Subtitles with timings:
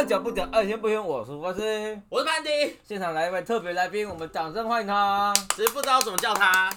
[0.00, 2.00] 爱讲不讲，爱听不听，我是发师。
[2.08, 2.48] 我是潘迪，
[2.82, 5.30] 现场来一位特别来宾，我们掌声欢迎他。
[5.50, 6.72] 只是不知道怎么叫他。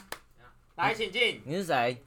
[0.75, 1.41] 来，请进。
[1.45, 2.03] 你是谁？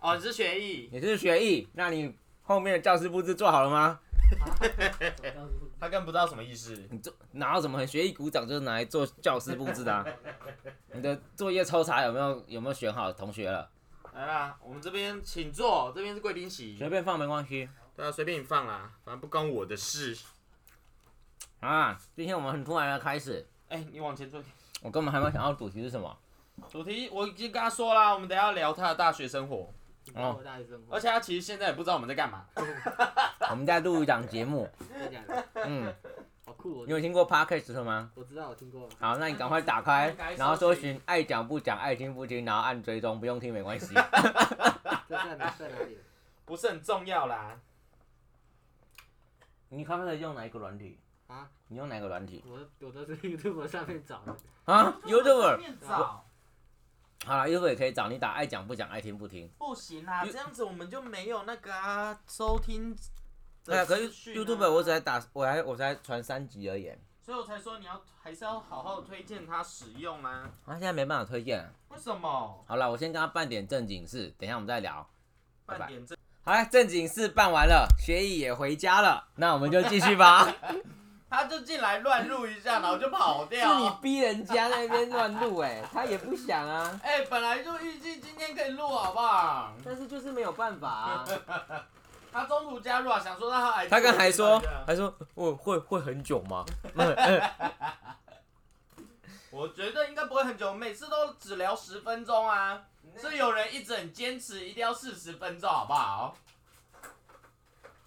[0.00, 0.88] 哦，你是学艺。
[0.90, 2.12] 你是学艺，那你
[2.42, 4.00] 后面的教室布置做好了吗？
[5.78, 6.76] 他更不知道什么意思。
[6.90, 10.04] 你做哪有什么很学艺鼓掌，就是拿来做教室布置的、啊。
[10.92, 13.70] 你的作业抽查有没有有没有选好同学了？
[14.14, 16.76] 来啦，我们这边请坐，这边是贵宾席。
[16.76, 17.68] 随便放没关系
[18.00, 20.16] 对啊，随便你放啦，反正不关我的事。
[21.60, 21.94] 啊。
[22.16, 24.54] 今天我们很突然的开始，哎、你往前坐一点。
[24.80, 26.16] 我根本还没有想到主题是什么。
[26.70, 29.70] 主题我已经跟他说啦，我们等一下要聊他的大学生活，
[30.14, 32.46] 哦大学生活，而且他其实现在也不知道我们在干嘛。
[33.50, 35.46] 我们在录一档节目，真的假的？
[35.66, 35.94] 嗯，
[36.46, 36.86] 好酷！
[36.86, 38.10] 你有听过 podcast 吗？
[38.14, 38.88] 我知道，我听过。
[38.98, 43.88] 好，那你赶快打开，然后搜搜寻寻爱讲不讲，爱听不听，然后按追踪，不用听没关系。
[43.88, 45.50] 这在哪？
[45.50, 45.98] 在哪里？
[46.46, 47.60] 不是很重要啦。
[49.72, 50.98] 你刚才用哪一个软体？
[51.28, 51.48] 啊？
[51.68, 52.42] 你用哪个软体？
[52.44, 54.36] 我我都是 YouTube 上面找的。
[54.64, 55.58] 啊，YouTube。
[55.58, 56.24] 面找
[57.24, 59.48] 好了，YouTube 也可以找你打爱讲不讲，爱听不听。
[59.58, 62.96] 不行啊，这样子我们就没有那个啊收听
[63.64, 66.92] 对啊，的可是 YouTube 我只在打，我还我才传三集而已。
[67.22, 70.50] 所以我才说你要还是要好好推荐他使用啊。
[70.66, 71.72] 他现在没办法推荐。
[71.90, 72.64] 为什么？
[72.66, 75.08] 好了，我先跟他办点正经事，等一下我们再聊。
[75.64, 76.16] 拜拜半点这
[76.50, 80.52] 好了，正经事办完了，学艺也回家了，那我们就继续吧。
[81.30, 83.88] 他就进来乱录一下，然后就跑掉是你。
[84.02, 89.72] 逼人家那边乱录哎，他也不想啊，哎、本来就预计今天可以录，好不好？
[89.84, 91.24] 但是就是没有办法啊。
[92.32, 93.86] 他中途加入啊，想说让他来。
[93.86, 96.64] 他刚还说，还说我会会很久吗？
[99.52, 102.82] 我觉得应该不会很久，每次都只聊十分钟啊。
[103.18, 106.36] 是有人一直很坚持，一定要四十分钟，好不好？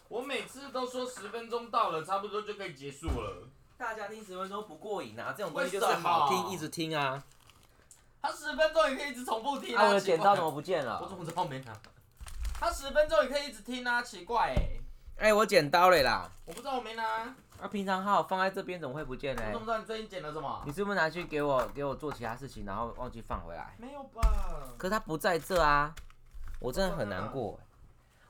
[0.07, 3.47] 我每次都说十分钟到了，差不多就可以结束了。
[3.77, 7.23] 大家听十分钟不过瘾啊，这种东西就是好听，一直听啊。
[8.21, 11.17] 他十分钟也可以一直重复听啊，我的剪刀怎么不见了我怎？
[11.17, 11.73] 么知道没拿？
[12.59, 14.55] 他十分钟也可以一直听啊，奇怪
[15.17, 16.31] 哎、哎、我剪刀嘞啦。
[16.45, 17.35] 我不知道我没拿。
[17.63, 19.61] 啊，平常好放在这边怎么会不见呢我怎？
[19.61, 20.73] 么知道你最近剪了什么你？
[20.73, 23.73] 是不是拿去给我给我做其他事情，然后忘记放回来？
[23.77, 24.21] 没有吧？
[24.77, 25.95] 可是它不在这啊，
[26.59, 27.57] 我真的很难过。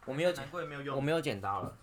[0.05, 0.95] 我没有剪难，怪没有用。
[0.95, 1.73] 我没有剪刀了。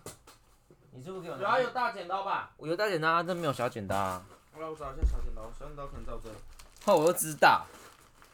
[0.91, 1.49] 你是不是给我有拿？
[1.49, 2.51] 啊有大剪刀吧？
[2.55, 4.23] 我有大剪刀啊，这没有小剪刀啊。
[4.55, 6.29] 我来我找一下小剪刀，小剪刀可能在我这。
[6.89, 7.65] 哦，我就知道。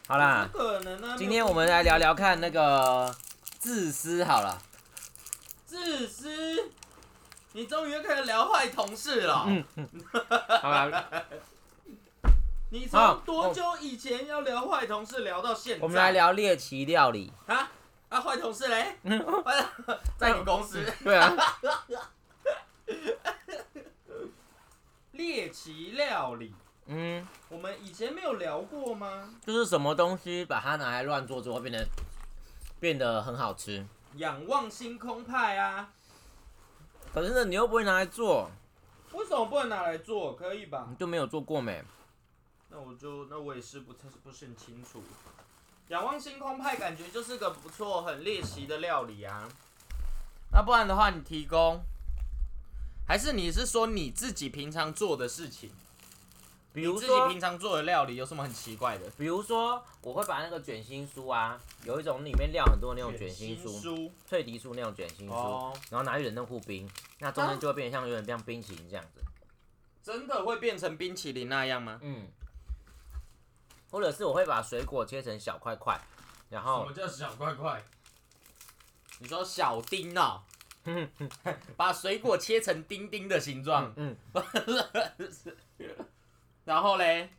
[0.07, 1.15] 好啦，不可能啊！
[1.17, 3.11] 今天我们来聊聊看那个
[3.57, 4.61] 自私好了。
[5.65, 6.71] 自私。
[7.57, 9.45] 你终于又开始聊坏同事了。
[9.47, 9.65] 嗯
[10.61, 11.09] 好啦，
[12.69, 15.83] 你好从多久以前要聊坏同事聊到现在？
[15.83, 17.33] 我们来聊猎奇料理。
[17.47, 17.71] 啊
[18.09, 18.21] 啊！
[18.21, 18.95] 坏同事嘞？
[19.43, 19.65] 坏
[20.19, 21.35] 在你公司对啊，
[25.13, 26.53] 猎奇料理，
[26.85, 29.33] 嗯，我们以前没有聊过吗？
[29.43, 31.87] 就是什么东西把它拿来乱做之后，变得
[32.79, 33.83] 变得很好吃。
[34.17, 35.89] 仰望星空派啊，
[37.17, 38.47] 可是呢，你又不会拿来做，
[39.13, 40.35] 为什么不能拿来做？
[40.35, 40.95] 可以吧你？
[40.97, 41.83] 就没有做过没？
[42.69, 45.01] 那我就那我也是不太不是很清楚。
[45.87, 49.49] 仰望星空派感觉就是个不错、很猎奇的料理啊。
[50.51, 51.81] 那不然的话，你提供，
[53.07, 55.71] 还是你是说你自己平常做的事情？
[56.77, 59.09] 比如自己说，平常做的料理有什么很奇怪的？
[59.17, 69.21] 比如说，我会把那个卷心酥啊，有一种里面料很多的那种卷心酥，酥脆皮酥那种卷心酥，哦，然后拿去冷冻库冰，那中间就会变得像有点像冰淇淋这样子。
[70.03, 71.99] 真的会变成冰淇淋那样吗？
[72.03, 72.27] 嗯，
[73.89, 75.99] 或者是我会把水果切成小块块，
[76.51, 77.83] 然后么叫小块块？
[79.17, 80.43] 你说小丁哦，
[81.75, 84.15] 把水果切成丁丁的形状，嗯，
[86.67, 87.29] 然后嘞，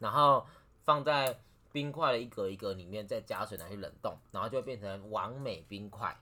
[0.00, 0.44] 然后
[0.84, 1.38] 放在
[1.70, 6.12] 冰块的一格一格里面，再加水拿去冷冻，然后就会变成完美冰块。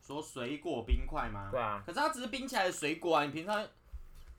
[0.00, 1.50] 说水果冰块吗？
[1.50, 3.62] 对啊，可是它只是冰起来的水果啊，你平常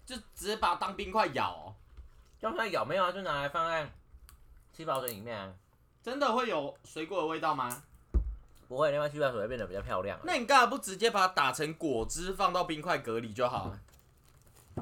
[0.08, 1.76] 就直接把它当冰块咬、哦，
[2.42, 3.12] 就它咬没有啊？
[3.12, 3.88] 就拿来放在
[4.74, 5.54] 气泡水里面啊。
[6.02, 7.84] 真的会有水果的味道吗？
[8.68, 10.20] 不会，另外气泡水会变得比较漂亮。
[10.24, 13.80] 那你干嘛不直接把它打成果汁放到冰块格里就好了？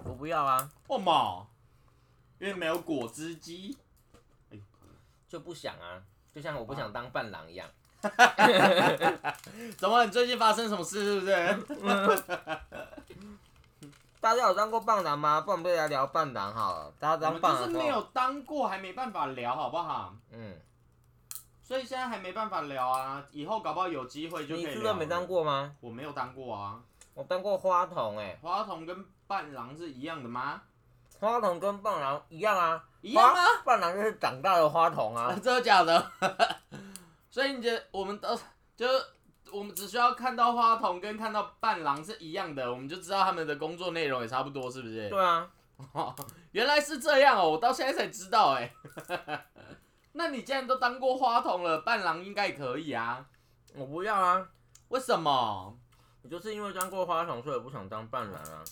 [0.05, 1.45] 我不要啊，为什么？
[2.39, 3.77] 因为没有果汁机。
[5.27, 6.01] 就不想啊，
[6.33, 7.67] 就像我不想当伴郎一样。
[9.77, 10.03] 怎么？
[10.05, 11.03] 你最近发生什么事？
[11.03, 12.23] 是不是？
[14.19, 15.41] 大家有当过伴郎吗？
[15.41, 16.91] 不然我们就来聊伴郎好了。
[16.99, 20.15] 大家我当伴郎的时候没有当过，还没办法聊，好不好？
[20.31, 20.57] 嗯，
[21.61, 24.69] 所以现在还没办法聊啊，以后搞不好有机会就可以聊。
[24.71, 25.27] 你真的没当？
[25.27, 25.75] 过吗？
[25.79, 26.81] 我没有当过啊。
[27.13, 30.61] 我当过花童哎、花童跟伴郎是一样的吗？
[31.19, 33.33] 花童跟伴郎一样啊，一样吗？
[33.35, 35.33] 花伴郎就是长大的花童啊。
[35.41, 36.11] 真的假的？
[37.29, 38.37] 所以你觉得我们都
[38.75, 39.05] 就是
[39.51, 45.09] 我们只需要看到花童跟看到伴郎是一样的，我们就知道他们的工作内容也差不多，是不是？
[45.09, 45.47] 对啊，
[46.51, 48.73] 原来是这样哦，我到现在才知道哎。
[50.13, 53.25] 那你既然都当过花童了，伴郎应该也可以啊？
[53.75, 54.47] 我不要啊，
[54.89, 55.77] 为什么？
[56.23, 58.63] 我就是因为当过花童，所以不想当伴郎啊。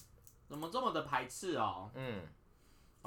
[0.49, 1.89] 怎么这么的排斥哦？
[1.93, 2.21] 嗯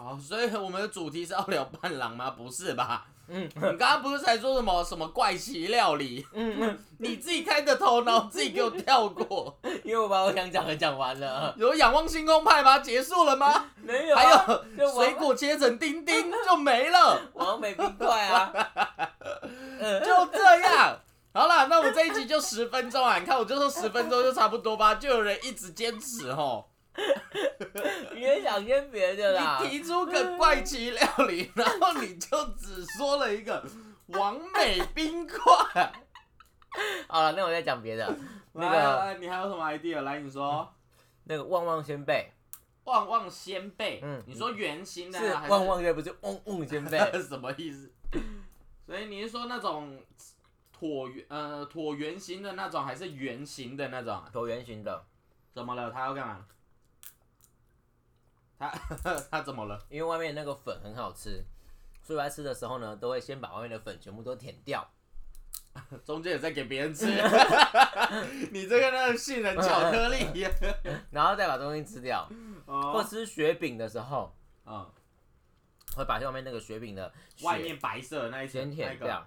[0.00, 2.30] 哦，所以我们的主题是要聊伴郎吗？
[2.30, 3.06] 不是吧？
[3.32, 6.26] 嗯你刚刚不是才说什么什么怪奇料理？
[6.32, 9.56] 嗯嗯， 你自己开的头，然后自己给我跳过。
[9.84, 11.54] 因为我把我想讲的讲完了。
[11.56, 12.80] 有仰望星空派吗？
[12.80, 13.66] 结束了吗？
[13.82, 18.52] 没有、啊，还有水果切成丁丁 就没了，王美冰块啊。
[19.78, 20.98] 嗯就这样。
[21.32, 23.16] 好了，那我这一集就十分钟啊！
[23.18, 26.68] 你看，我就说十分钟就差不多吧，就有人一直坚持吼。
[28.14, 29.68] 你也想跟别的啦你。
[29.68, 33.64] 提出个怪奇料理，然后你就只说了一个
[34.08, 35.92] 完美冰块。
[37.08, 38.16] 好了，那我再讲别的。
[38.52, 40.00] 那来个来你还有什么 idea？
[40.02, 40.72] 来，你说。
[41.24, 42.32] 那个旺旺仙贝
[42.84, 46.98] 旺旺仙贝，嗯你说圆形的旺旺仙，不是旺旺仙贝。
[47.22, 47.92] 什么意思？
[48.84, 50.02] 所以你是说那种
[50.76, 54.28] 椭圆呃椭圆形的那种，还是圆形的那种啊？
[54.32, 55.04] 椭圆形的，
[55.52, 55.90] 怎么了？
[55.92, 56.44] 他要干嘛？
[58.60, 58.68] 他
[59.32, 59.82] 他怎么了？
[59.88, 61.42] 因为外面那个粉很好吃，
[62.02, 64.86] 所以我在吃的时候呢，都会先把外面的粉全部都舔掉。
[66.04, 67.06] 中间也在给别人吃，
[68.50, 70.46] 你这个那个杏仁巧克力，
[71.12, 72.28] 然后再把东西吃掉。
[72.66, 74.34] 或哦，吃雪饼的时候，
[74.66, 74.90] 嗯，
[75.96, 79.26] 会把外面那个雪饼的雪外面白色的那一层先舔那个，掉。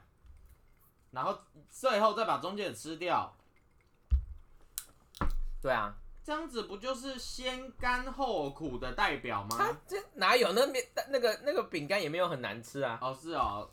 [1.12, 1.40] 然后
[1.70, 3.34] 最后再把中间的吃掉，
[5.62, 9.58] 对啊，这样子不就是先甘后苦的代表吗？
[9.58, 12.98] 它这哪有那面那个那个饼干也没有很难吃啊。
[13.02, 13.70] 哦，是哦，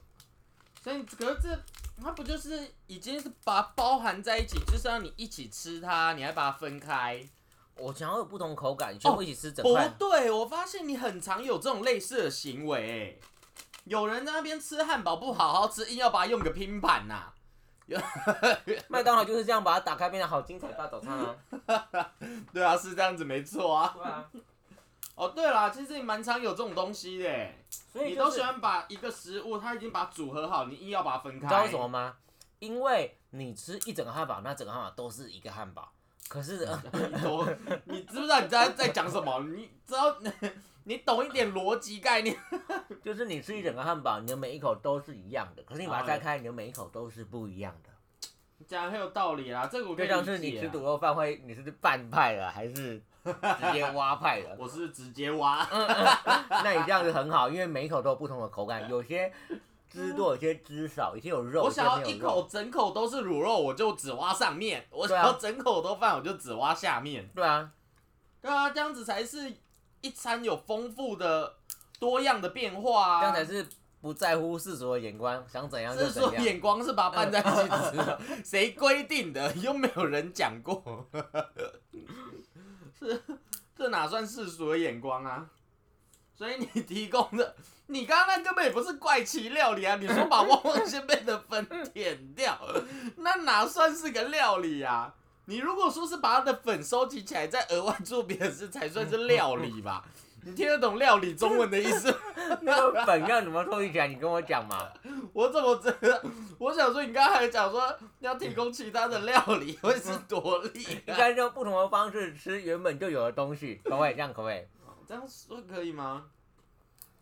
[0.83, 1.59] 所以可是这
[2.03, 7.25] 它不就是已经是把它包含在一起，就是让你一起吃它，你还把它分开？
[7.77, 10.19] 我想要有不同口感，全部一起吃整块不块。
[10.19, 13.21] 对，我发现你很常有这种类似的行为、欸，
[13.85, 17.33] 有人在那边吃汉堡不好好吃，硬要把它用个拼盘呐、
[18.89, 21.35] 麦当劳就是这样把它打开变成好精彩大早餐啊。
[22.53, 23.95] 对啊，是这样子没错啊。
[23.97, 24.31] 对啊，
[25.15, 27.59] 哦，对啦，其实你蛮常有这种东西的、欸，
[27.93, 31.47] 所以、你就是、都喜欢把一个食物，它已经把它组合好，你硬要把它分开。
[31.47, 32.17] 你知道为什么吗？
[32.59, 35.91] 因为你吃一整个汉堡，那整个汉堡都是一个汉堡。
[36.29, 37.47] 可是， 呃你懂？
[37.85, 39.41] 你知不知道你在在讲什么？
[39.41, 40.17] 你知道？
[40.85, 42.35] 你懂一点逻辑概念？
[43.05, 45.63] 就是你吃一整个汉堡，你的每一口都是一样的。
[45.63, 47.91] 可是你把它哦拆开，你的每一口都是不一样的。
[48.67, 52.73] 讲得很有道理啦，这个我就像是你吃卤肉饭会，你是半派的还是
[53.25, 54.57] 直接挖派的？
[54.59, 55.67] 我是直接挖，
[56.51, 59.33] 那你这样子很好，因为每一口都有不同的口感，有些
[59.91, 62.19] 汁多，有些汁少，有些有肉，我想要一。
[62.19, 67.29] 口整口都是卤肉，我就只挖上面；我想要整口都饭，我就只挖下面。
[67.35, 67.73] 对啊，
[68.41, 69.53] 对啊，这样子才是
[70.01, 71.57] 一餐有丰富的
[71.99, 73.21] 多样的变化啊。
[73.21, 73.67] 这样才是
[74.01, 76.45] 不在乎世俗的眼光，想怎样就是说怎样。
[76.45, 77.51] 眼光是把它拌在一起
[77.91, 79.53] 吃的，谁规定的？
[79.57, 81.07] 又没有人讲过。
[82.99, 83.23] 是，
[83.75, 85.49] 这哪算世俗的眼光啊？
[86.41, 87.55] 所以你提供的，
[87.89, 89.99] 你刚刚那根本也不是怪奇料理啊！
[90.01, 92.59] 你说把旺旺仙贝的粉舔掉，
[93.17, 95.13] 那哪算是个料理啊？
[95.45, 100.03] 你如果说是把它的粉收集起来，再额外做别的事，才算是料理吧？
[100.43, 102.11] 你听得懂料理中文的意思？
[102.63, 104.09] 那个粉要怎么收集起来？
[104.09, 104.89] 你跟我讲嘛。
[105.35, 106.19] 我怎么知道？
[106.57, 111.15] 我想说，你刚刚还讲说要提供其他的料理，会是多厉应？
[111.15, 114.15] 该用不同的方式吃原本就有的东西，可不可以？
[114.15, 114.63] 这样可不可以？
[115.11, 116.25] 这样说可以吗？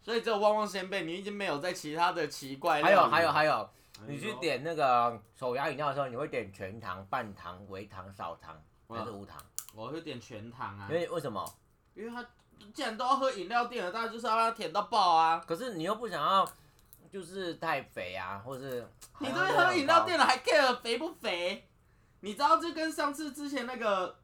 [0.02, 3.70] 所以只有旺旺仙贝，你已经没有在其他的奇怪还有还有还有，
[4.06, 9.42] 你去点那个手摇饮料的时候，你会点全糖、半糖、微糖、少糖还是无糖？
[9.74, 11.42] 我会点全糖啊因，为为什么？
[11.94, 12.22] 因为他
[12.74, 15.42] 既然都要喝饮料店了，大家就是要让它甜到爆啊！
[15.46, 16.46] 可是你又不想要，
[17.10, 18.86] 就是太肥啊，或是
[19.18, 21.66] 你都喝饮料店了，还 care 肥不肥？
[22.20, 24.18] 你知道这跟上次之前那个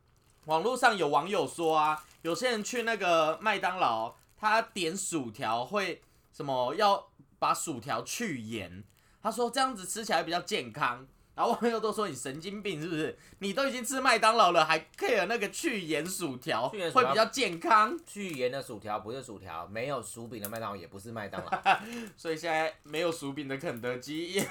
[0.46, 7.08] 网络上有网友说啊，有些人去那个麦当劳，他点薯条会什么要
[7.38, 8.84] 把薯条去盐，
[9.22, 11.06] 他说这样子吃起来比较健康。
[11.34, 13.18] 然后网友都说你神经病是不是？
[13.40, 17.98] 你都已经吃麦当劳了，还 care 那个去盐薯条会比较健康？
[18.06, 21.50] 去盐的薯条不是薯条，没有薯饼的麦当劳也不是麦当劳。
[22.16, 24.48] 所以现在没有薯饼的肯德基也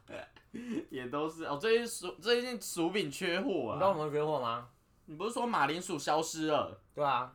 [0.90, 3.72] 也都是哦，最近薯最近薯饼缺货啊。
[3.72, 4.68] 你知道我们缺货吗？
[5.06, 6.80] 你不是说马铃薯消失了？
[6.94, 7.32] 对啊，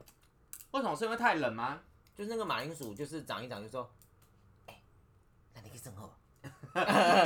[0.72, 0.96] 为什么？
[0.96, 1.80] 是因为太冷吗？
[2.16, 3.90] 就是那个马铃薯，就是长一长就说，
[4.66, 4.82] 哎、
[5.54, 6.12] 那你可以生后，
[6.42, 6.52] 你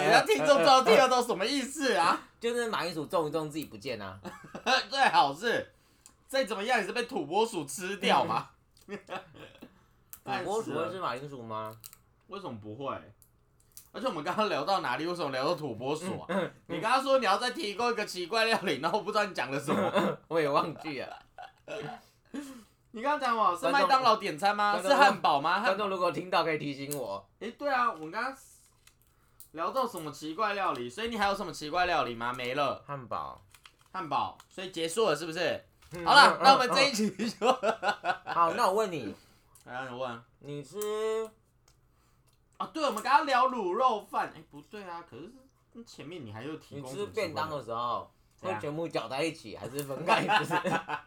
[0.09, 2.27] 让听众知道听得懂什么意思啊？
[2.39, 4.19] 就是马铃薯种一种自己不见啊。
[4.89, 5.73] 最好是
[6.27, 8.49] 再怎么样也是被土拨鼠吃掉嘛。
[8.85, 11.75] 土拨鼠会是马铃薯吗？
[12.27, 12.95] 为什么不会？
[13.93, 15.05] 而且我们刚刚聊到哪里？
[15.05, 16.27] 为什么聊到土拨鼠啊？
[16.67, 20.17] 你刚刚说你要再提供一个奇怪料理，然后我不知道你讲了什么。
[20.27, 21.17] 我也忘记了。
[22.91, 23.55] 你刚刚讲我？
[23.57, 24.81] 是麦当劳点餐吗？
[24.81, 25.53] 是汉堡吗？
[25.61, 27.23] 汉观众如果听到可以提醒我。
[27.39, 28.35] 诶，对啊，我们刚刚
[29.51, 30.89] 聊到什么奇怪料理？
[30.89, 32.33] 所以你还有什么奇怪料理吗？
[32.33, 33.39] 没了，汉堡。
[33.91, 35.63] 汉堡，所以结束了是不是？
[35.95, 37.51] 嗯好了，那我们这一集就，
[38.25, 39.13] 好，那我问你，
[39.65, 40.75] 来你问你吃
[42.57, 42.67] 啊？
[42.67, 45.31] 对，我们刚刚聊卤肉饭，哎，不对啊，可是
[45.85, 50.53] 前面你还有提供什么吃便当的时候会全部搅在一起，还是分开吃？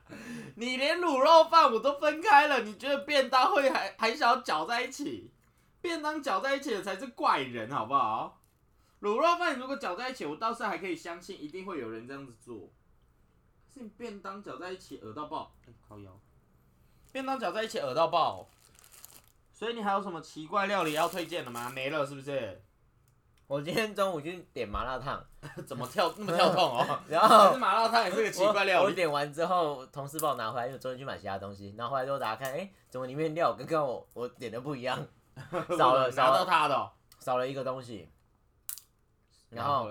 [0.57, 5.31] 你连卤肉饭我都分开了，你觉得便当会还还想要搅在一起？
[5.81, 8.41] 便当搅在一起的才是怪人，好不好？
[9.03, 12.71] 卤肉饭如果搅在一起，我倒是还可以相信，一定会有人这样子做。
[13.69, 15.53] 可是你便当搅在一起，恶到爆！
[15.67, 16.19] 哎、靠腰。
[17.13, 18.49] 便当搅在一起，恶到爆。
[19.57, 21.71] 所以你还有什么奇怪料理要推荐的吗？
[21.75, 22.63] 没了是不是？
[23.49, 25.25] 我今天中午去点麻辣烫，
[25.67, 27.01] 怎么跳那么跳痛哦？
[27.09, 28.85] 然可后麻辣烫也是个奇怪料理。
[28.85, 34.99] 我我点完之后，同事帮我拿回来，因为我昨天去买其他东西，然后后来之后大家看，哎、怎么里面料跟刚刚我我点的不一样，
[35.79, 38.11] 少了少拿到了他的哦、少了一个东西。
[39.49, 39.91] 然后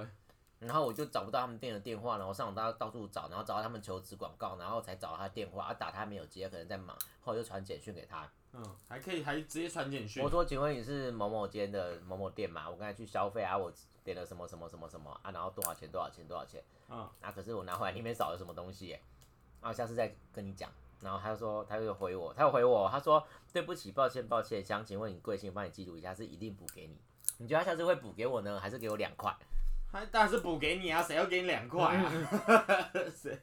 [0.59, 10.29] 然后我就找不到他们店的电话，然后上网到到处找，然后找到他们求职广告，然后才找到他电话，啊打他没有接，可能在忙，后来就传简讯给他，嗯，还可以，还直接传简讯我。
[10.29, 12.69] 说请问你是某某间的某某店吗？
[12.69, 13.71] 我刚才去消费啊，我
[14.03, 19.01] 点了什么什么什么什么啊，然后多少钱多少钱多少钱嗯，啊，可是我拿回来里面少了什么东西耶，
[19.61, 20.71] 啊，下次再跟你讲。
[21.01, 23.21] 然后他就说，他又回我，他又回我，他说
[23.51, 26.97] 对不起，抱歉，抱歉，想请问你贵姓，我帮你记录一下，是一定补给你。
[27.37, 29.35] 你觉得他下次会补给我呢，还是给我两块？
[29.91, 32.11] 他当然是补给你啊，谁要给你两块啊？
[33.13, 33.37] 谁？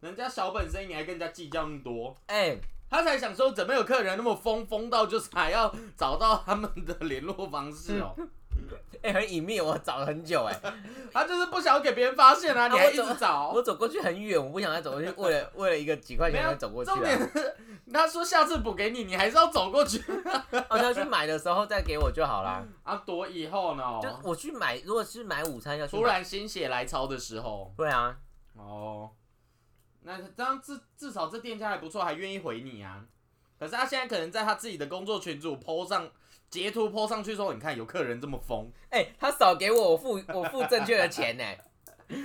[0.00, 2.16] 人家小本生意，你还跟人家计较那么多？
[2.26, 2.58] 哎、
[2.92, 8.14] 他才想说，怎么有客人那么疯，疯到就是还要找到他们的联络方式哦？
[9.02, 10.56] 哎、很隐秘，我找了很久哎、
[11.12, 13.50] 他就是不想给别人发现啊，你还一直找。
[13.52, 17.28] 我走过去很远，我不想再走过去，为了 为了一个几块钱再走过去重点啊。
[17.32, 17.56] 是，
[17.92, 20.00] 他说下次补给你，你还是要走过去
[20.68, 22.62] 我要去买的时候再给我就好啦。
[22.84, 22.94] 啊。
[23.04, 23.82] 多以后呢？
[24.00, 28.14] 就我去买，如果是买午餐要去突，然心血来潮的时候，对啊，
[28.54, 29.10] 哦，
[30.04, 33.04] 那这样至至少这店家还不错，还愿意回你啊。
[33.58, 36.08] 可是他现在可能在他自己的工作群组 PO 上
[36.50, 41.44] 截图 PO 上去说，你看有客人这么疯，哎、他少给我，我付我付正确的钱呢。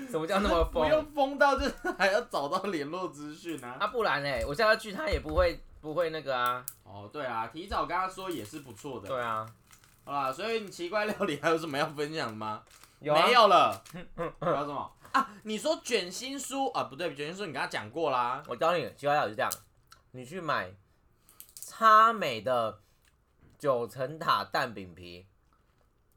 [0.10, 1.14] 什么叫那么不用疯？
[1.14, 3.78] 疯到就是还要找到联络资讯啊。
[3.80, 6.66] 啊，不然嘞，我现在去他也不会不会那个啊。
[6.84, 9.08] 哦，对啊，提早跟他说也是不错的。
[9.08, 9.46] 对啊，
[10.04, 12.64] 好啦，所以你奇怪料理还有什么要分享的吗？
[13.00, 13.82] 有啊没有了。
[14.42, 15.30] 还有什么啊？
[15.44, 16.84] 你说卷心酥啊？
[16.84, 18.44] 不对，卷心酥你跟他讲过啦。
[18.48, 19.52] 我教你，奇怪料是这样，
[20.12, 20.74] 你去买
[21.56, 22.80] 差美的
[23.58, 25.26] 九层塔蛋饼皮，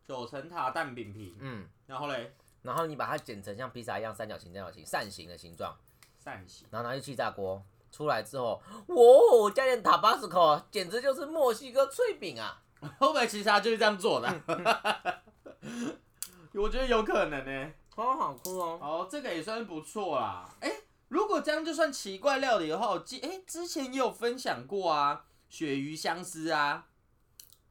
[0.07, 5.77] 九层塔蛋饼皮，嗯，然后嘞，然后你把它剪成像披萨一样三角形、三角形、扇形的形状，
[6.19, 6.67] 扇形。
[6.71, 12.63] 然后拿去气炸锅，出来之后，哇，加点塔巴斯科，简直就是墨西哥脆饼啊！
[12.99, 14.43] 会不会其实他就是这样做的？
[16.55, 18.79] 我觉得有可能呢、好好吃哦。
[18.81, 20.49] 哦，这个也算是不错啦。
[20.61, 20.71] 哎、
[21.09, 26.87] 如果这样就算奇怪料理的话，我记哎、之前也有分享过啊，鳕鱼香丝啊，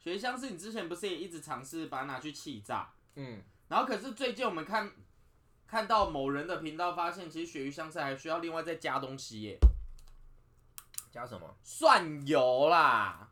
[0.04, 2.92] 鳕鱼香丝你之前不是也一直尝试把它拿去气炸？
[3.16, 4.92] 嗯，然后可是最近我们看
[5.68, 9.58] 看到某人的频道发现，其实鳕鱼香丝还需要另外再加东西耶，
[11.12, 11.56] 加什么？
[11.64, 13.30] 蒜油啦，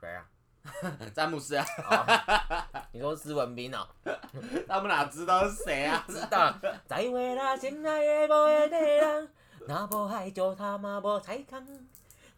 [0.00, 0.28] 谁啊？
[1.14, 3.86] 詹姆斯啊，哦你说施文斌哦？
[4.66, 6.04] 他们哪知道是谁啊？
[6.08, 6.60] 知道了。
[6.86, 9.28] 再会啦，心爱的无缘的人，
[9.66, 11.64] 那无爱就他妈无彩康。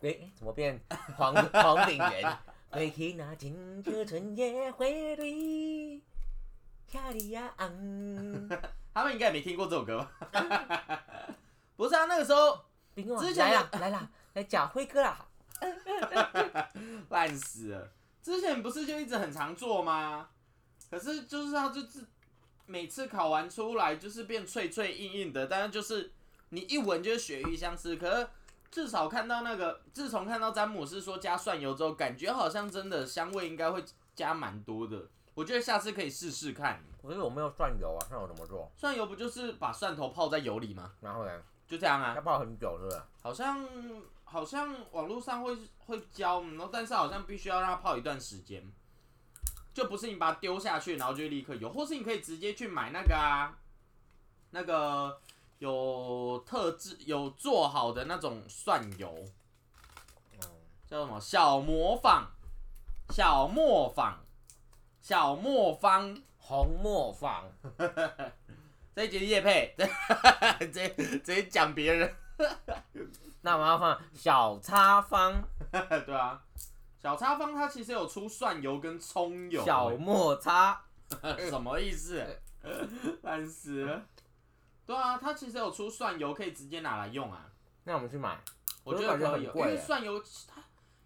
[0.00, 0.80] 对，怎么变
[1.16, 2.38] 黄黄景元？
[2.70, 6.00] 过去那亲像春夜花蕊，
[6.90, 8.48] 遐里呀红。
[8.92, 10.10] 他们应该也没听过这首歌吧？
[11.76, 12.58] 不是啊，那个时候
[13.20, 15.26] 之前来啦来啦，来假辉哥啦。
[17.08, 17.92] 烂死了。
[18.22, 20.28] 之前不是就一直很常做吗？
[20.90, 22.04] 可是就是它就是
[22.66, 26.10] 每次烤完出来就是变脆脆硬硬的，但是就是
[26.48, 27.96] 你一闻就是鳕鱼香丝。
[27.96, 28.28] 可是
[28.70, 35.08] 至少看到那个，自从看到詹姆斯说加蒜油之后，感觉好像真的香味应该会加蛮多的。
[35.34, 36.78] 我我觉得下次可以试试看。
[37.00, 38.70] 可是我没有蒜油啊，蒜油怎么做？
[38.76, 40.92] 蒜油不就是把蒜头泡在油里吗？
[41.00, 41.42] 然后呢？
[41.66, 42.20] 就这样啊要。
[42.20, 43.00] 泡很久，是不是？
[43.22, 43.66] 好像
[44.24, 48.62] 好像网络上会会教，然后但是好像必须要让它泡一段时间，
[49.72, 53.56] 就不是你把它丢下去，然后就立刻有，或是你可以直接去买那个啊，
[54.50, 55.20] 那个
[55.58, 59.24] 有特制有做好的那种蒜油，
[60.32, 60.40] 嗯，
[60.86, 61.20] 叫什么？
[61.20, 62.30] 小磨坊，
[63.10, 64.18] 小磨坊，
[65.00, 66.22] 小磨坊。
[66.42, 67.44] 红磨坊，
[68.96, 69.72] 这一集的叶配，
[70.58, 72.12] 直接直接讲别人，
[73.42, 76.42] 那我们要放小插方、 对啊，
[77.02, 80.84] 小叉方它其实有出蒜油跟葱油，小莫叉，
[81.48, 82.24] 什么意思？
[83.22, 84.06] 烂死了。
[84.86, 87.50] 对啊，它其实有出蒜油，可以直接拿来用啊。
[87.84, 88.38] 那我们去买。
[88.84, 90.62] 我觉得可以哦，因很贵耶为蒜油它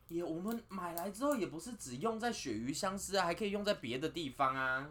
[0.09, 4.89] 也我们买来之后也不是只用在鳕鱼香丝啊，还可以用在别的地方啊，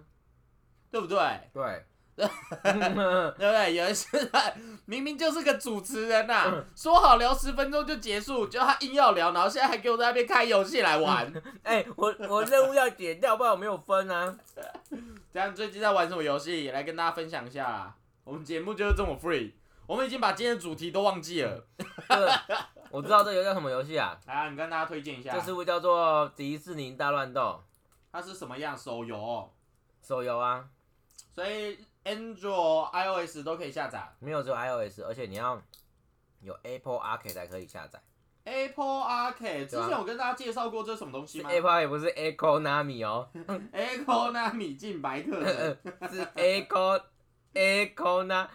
[0.90, 1.18] 对不对？
[1.54, 3.76] 对， 对不对？
[3.76, 4.54] 有一次他
[4.86, 11.32] 明明就是个主持人呐、说好聊十分钟就结束，就他硬要聊，然后现在还给我在那边开游戏来玩。
[11.64, 14.36] 哎、我我任务要解掉，不然我没有分啊。
[15.34, 16.70] 这样最近在玩什么游戏？
[16.70, 17.96] 来跟大家分享一下啦。
[18.24, 19.52] 我们节目就是这么 free，
[19.88, 21.66] 我们已经把今天的主题都忘记了。
[22.08, 22.32] 这个
[22.92, 24.16] 我知道这个叫什么游戏啊？
[24.28, 27.64] 来啊，你跟大家推荐一下，这是不是叫做迪士尼大乱斗
[28.12, 29.50] 它是什么样手游哦、
[30.08, 30.64] 手游啊？
[31.34, 34.02] 所以 Android、iOS 都可以下载。
[34.20, 35.62] 没有只有 iOS，而且你要
[36.42, 38.02] 有 Apple Arcade 才可以下载。
[38.46, 43.30] Apple Arcade 之前有跟大家介绍过这是什么东西吗 Apple 也不是 Echo Nami 哦
[43.72, 45.78] ，，Echo Nami 进白课程。
[46.12, 47.02] 是 Echo
[47.54, 48.48] Echo Na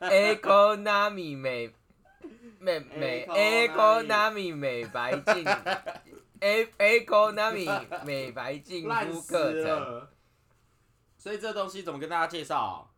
[0.00, 1.72] Echo Nami 美
[2.58, 5.46] 美美 Echo Nami Nami 美白净
[6.40, 10.08] A Echo Nami 美白净肤课程。
[11.18, 11.20] 了。
[11.20, 12.90] 所以这东西怎么跟大家介绍？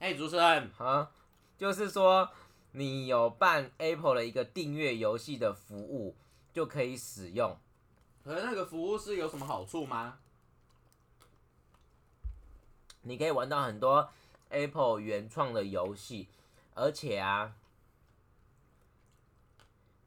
[0.00, 1.10] 哎、主持人，啊，
[1.56, 2.30] 就是说
[2.72, 6.16] 你有办 Apple 的一个订阅游戏的服务，
[6.52, 7.56] 就可以使用。
[8.24, 10.18] 可是那个服务是有什么好处吗？
[13.02, 14.10] 你可以玩到很多
[14.50, 16.28] Apple 原创的游戏，
[16.74, 17.54] 而且啊，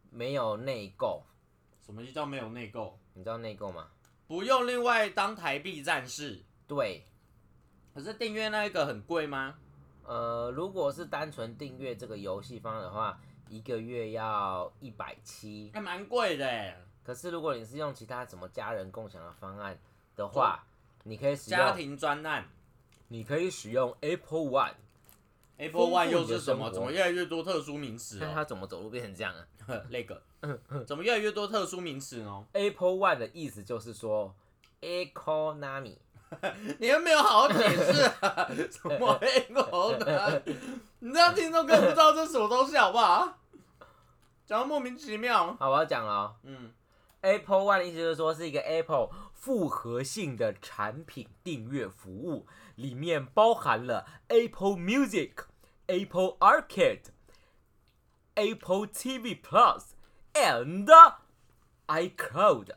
[0.10, 1.24] 没有内购。
[1.86, 2.98] 什么叫没有内购？
[3.14, 3.90] 你知道内购吗？
[4.32, 6.42] 不用另外当台币战士。
[6.66, 7.06] 对，
[7.94, 9.56] 可是订阅那一个很贵吗？
[10.06, 15.70] 呃，如果是单纯订阅这个游戏方案的话，一个月要一百七。
[15.74, 16.78] 还蛮贵的哎。
[17.04, 19.78] 可是如果你是用其他什么家人共享的方案
[20.16, 20.64] 的话，
[21.04, 22.48] 你可以使用，家庭专案
[23.10, 24.76] 你可以使用 Apple One。
[25.58, 26.72] ，Apple One 又是什么？
[26.72, 28.32] 怎么越来越多特殊名词看哦？
[28.34, 29.46] 它怎么走路变成这样啊
[29.90, 30.22] 那个，
[30.86, 34.34] 怎么越来越多特殊名词呢？？Apple One 的意思就是说
[34.82, 35.98] Economy。
[36.80, 38.50] 你又没有好好解释啊？
[38.72, 40.42] 什么 Apple 呢？
[41.00, 43.38] 你知道听众根本不知道这是什么东西好不好？
[44.46, 45.54] 讲的莫名其妙。
[45.60, 46.36] 好，我要讲了哦。
[46.44, 46.72] 嗯
[47.20, 55.32] ，Apple One 的意思就是说是一个 Apple 复合性的产品订阅服务，里面包含了 Apple Music、
[55.88, 57.08] Apple Arcade、
[58.42, 59.92] Apple TV Plus
[60.34, 60.90] and
[61.88, 62.76] iCloud。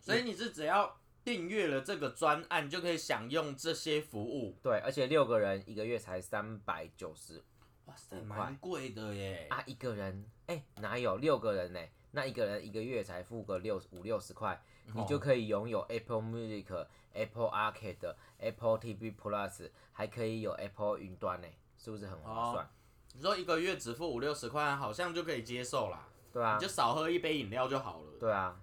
[0.00, 4.56] 所以你是只要订阅了这个专案，就可以享用这些服务。
[4.62, 7.42] 对，而且六个人一个月才三百九十
[7.86, 9.48] 哇塞，蛮贵的耶！
[9.50, 11.80] 啊，一个人哎、哪有六个人呢？
[12.12, 14.62] 那一个人一个月才付个六五六十块，
[14.94, 22.70] 你就可以拥有 Apple Music、Apple Arcade、Apple TV Plus，还可以有 Apple 云端呢，是不是很划算？
[23.18, 25.98] 你说一个月只付五六十块，好像就可以接受啦，
[26.32, 28.12] 对啊你就，少喝一杯饮料就好了。
[28.20, 28.54] 对啊，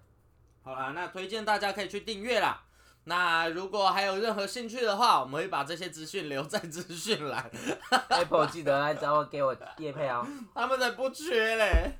[0.64, 2.62] 好啦，那推荐大家可以去订阅啦。
[3.04, 7.50] 那如果还有任何兴趣的话，我们会把这些资讯留在资讯栏
[8.08, 10.26] ，Apple 记得来找我给我叶配哦。
[10.54, 11.92] 他们才不缺嘞。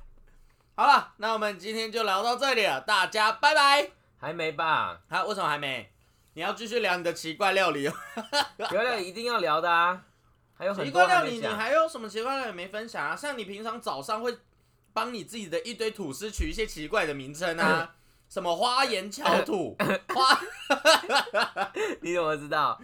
[0.75, 3.91] 好了，那我们今天就聊到这里了，大家拜拜。
[4.19, 4.99] 还没吧？
[5.07, 5.93] 好、为什么还没？
[6.33, 7.93] 你要继续聊你的奇怪料理哦。
[8.57, 10.03] 聊聊一定要聊的啊，
[10.57, 13.15] 还有很奇多怪料理，你还有什么奇怪料理没分享啊？
[13.15, 14.37] 像你平常早上会
[14.93, 17.95] 帮你自己的一堆吐司取一些奇怪的名称啊，
[18.27, 19.77] 什么花言巧吐，
[20.13, 20.39] 花，
[22.01, 22.81] 你怎么知道？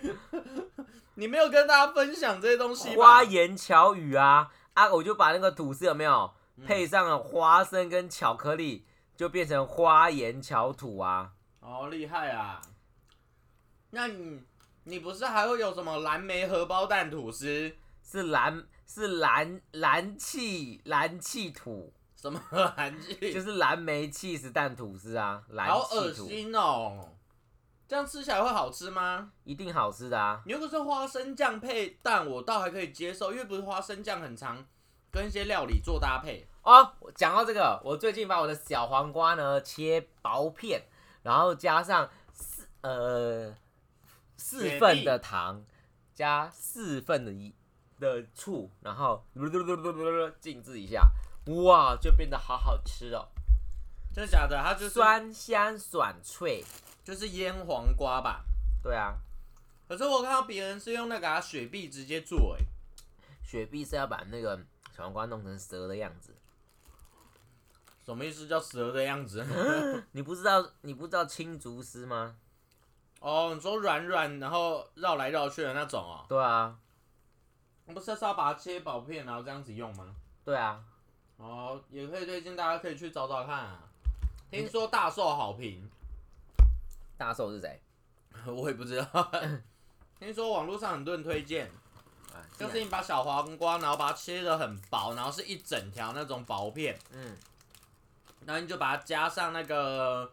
[1.15, 3.03] 你没有跟大家分享这些东西吧？
[3.03, 4.91] 花言巧语啊啊！
[4.91, 11.31] 我就把那个吐司有没有嗯配上了花生跟巧克力，就变成花言巧吐啊。
[11.59, 12.61] 哦，厉害啊！
[13.91, 14.41] 那你
[14.85, 17.75] 你不是还会有什么蓝莓荷包蛋吐司？
[18.03, 22.39] 是蓝是蓝蓝气蓝气吐，什么
[22.75, 23.33] 蓝气？
[23.33, 26.11] 就是蓝莓气死蛋吐司啊，蓝好恶。
[26.11, 27.09] 心哦！
[27.87, 29.31] 这样吃起来会好吃吗？
[29.43, 30.41] 一定好吃的啊！
[30.45, 34.65] 你如果是花生酱配蛋，我倒还可以接受，因为不是花生酱很常
[35.11, 36.47] 跟一些料理做搭配。
[36.63, 40.81] 哦，讲到这个，我最近把我的小黄瓜呢切薄片，
[41.21, 43.53] 然后加上四呃
[44.37, 45.63] 四份的糖，
[46.13, 47.53] 加四份的一
[47.99, 49.23] 的醋，然后
[50.39, 51.09] 静置一下，
[51.47, 53.27] 哇，就变得好好吃哦，
[54.13, 54.61] 真的假的？
[54.61, 56.63] 它就是酸香爽脆。
[57.03, 58.45] 就是腌黄瓜吧。
[58.81, 59.17] 对啊，
[59.89, 62.65] 可是我看到别人是用那个、啊、雪碧直接做、欸，
[63.45, 64.57] 雪碧是要把那个
[64.95, 66.33] 小黄瓜弄成蛇的样子。
[68.05, 68.47] 什么意思？
[68.47, 69.45] 叫蛇的样子？
[70.13, 72.37] 你不知道你不知道青竹丝吗？
[73.23, 76.25] 哦，你说软软，然后绕来绕去的那种哦。
[76.27, 76.77] 对啊，
[77.85, 80.13] 不是是要把它切薄片，然后这样子用吗？
[80.43, 80.83] 对啊，
[81.37, 83.79] 哦，也可以推荐大家可以去找找看啊。
[84.51, 85.89] 听说大受好评，
[87.17, 87.81] 大寿是谁？
[88.45, 89.31] 我也不知道。
[90.19, 91.71] 听说网络上很多人推荐，
[92.33, 97.37] 啊，就是你把小黄瓜，然后把它切的很薄，然后是一整条那种薄片，嗯，
[98.45, 100.29] 然后你就把它加上那个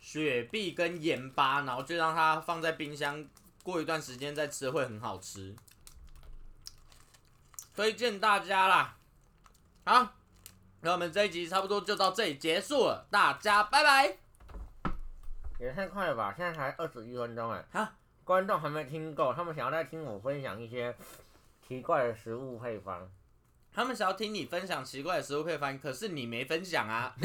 [0.00, 3.24] 雪碧跟盐巴，然后就让它放在冰箱，
[3.62, 5.54] 过一段时间再吃会很好吃。
[7.76, 8.96] 推荐大家啦。
[9.84, 10.14] 好，
[10.80, 14.16] 那我们这一集差不多就到这里结束了，大家拜拜。
[15.58, 16.34] 也太快了吧！
[16.34, 20.96] 现在才二十一分钟哎，啊，观众还没听够，他们想要再听我分享一些
[21.68, 23.06] 奇怪的食物配方。
[23.72, 27.14] 他们想要听你分享奇怪的食物配方，可是你没分享啊。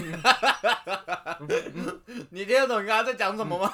[2.30, 3.74] 你听得懂你刚刚在讲什么吗？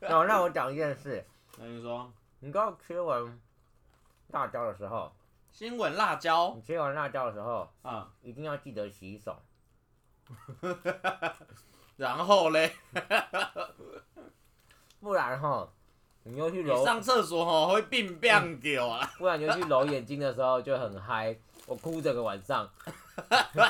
[0.00, 1.24] 然后让我讲一件事，
[1.58, 3.40] 那你说，你刚切完
[4.28, 5.12] 辣椒的时候，
[5.52, 6.52] 新闻辣椒。
[6.56, 9.40] 你切完辣椒的时候，啊、一定要记得洗手，
[11.96, 12.72] 然后嘞，
[15.00, 15.68] 不然哈，
[16.24, 19.08] 你又去揉，上厕所哈会病病掉啊。
[19.18, 22.68] 不然你又去揉眼睛的时候就很嗨，我哭整个晚上。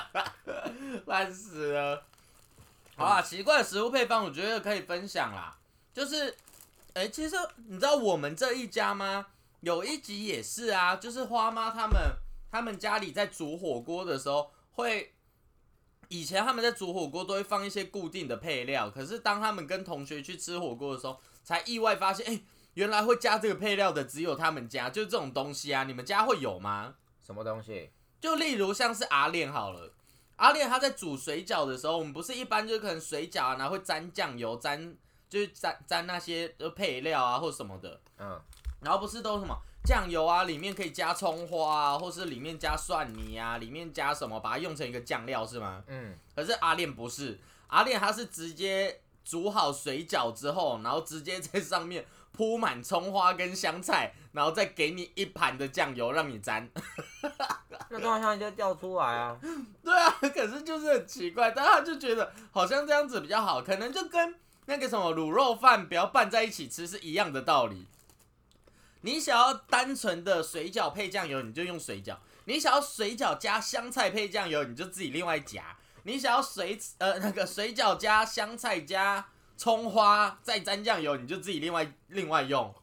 [1.06, 2.04] 烂死了。
[2.96, 5.56] 好啊，奇怪的食物配方，我觉得可以分享啦。
[5.92, 6.36] 就是，
[6.94, 9.26] 哎、其实你知道我们这一家吗？
[9.60, 11.96] 有一集也是啊，就是花妈他们
[12.50, 15.12] 他们家里在煮火锅的时候，会
[16.08, 22.40] 以前他们在煮火锅都会放一些固定的配料，可是当他们跟同学去吃火锅的时候，才意外发现，哎、
[22.74, 26.94] 原来会加这个配料的只有他们家，就是这种东西啊，你们家会有吗？
[27.28, 27.90] 什么东西？
[28.18, 29.92] 就例如像是阿炼好了，
[30.36, 34.96] 阿炼他在煮水饺的时候，我们不是一般就可能水饺啊，然后会沾酱油，沾
[35.28, 38.40] 就是沾沾那些呃配料啊或什么的，嗯，
[38.80, 45.84] 然后不是都什么酱油啊，里面可以加葱花啊，或是里面加蒜泥啊，里面加什么，把它用成一个酱料是吗？
[45.86, 52.06] 嗯，可是阿炼不是，阿炼他是直接煮好水饺之后，然后直接在上面
[52.38, 56.70] 铺满葱花跟香菜，然后再给你一盘的酱油让你沾。
[57.90, 59.36] 那东西上就掉出来啊。
[59.82, 67.88] 对啊，可是就是很奇怪，但他就觉得好像这样子比较好，可能就跟那个什么卤肉饭不要拌在一起吃是一样的道理。
[69.00, 75.62] 你想要单纯的水饺配酱油，你就用水饺；你想要水饺加香菜配酱油，你就自己另外夹；
[76.04, 79.26] 你想要水呃那个水饺加香菜加
[79.58, 82.74] 葱花再沾酱油，你就自己另外另外用。